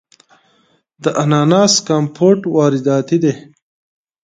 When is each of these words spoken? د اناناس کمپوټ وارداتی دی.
د 1.03 1.05
اناناس 1.23 1.73
کمپوټ 1.87 2.39
وارداتی 2.55 3.17
دی. 3.23 3.33